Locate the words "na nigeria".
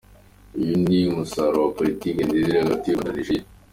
3.11-3.45